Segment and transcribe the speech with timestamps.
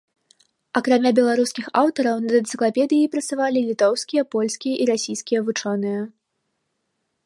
[0.79, 6.01] Акрамя беларускіх аўтараў, над энцыклапедыяй працавалі літоўскія, польскія і расійскія вучоныя.